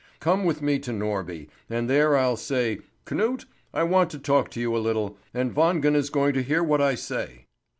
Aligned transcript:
Come 0.19 0.45
with 0.45 0.63
me 0.63 0.79
to 0.79 0.91
Norby, 0.91 1.47
and 1.69 1.87
there 1.87 2.17
I'll 2.17 2.35
say: 2.35 2.79
'Knut, 3.05 3.45
I 3.71 3.83
want 3.83 4.09
to 4.09 4.17
talk 4.17 4.49
to 4.49 4.59
you 4.59 4.75
a 4.75 4.79
little, 4.81 5.19
and 5.31 5.53
Wangen 5.55 5.93
is 5.95 6.09
going 6.09 6.33
to 6.33 6.41
hear 6.41 6.63
what 6.63 6.81
I 6.81 6.95
say.' 6.95 7.45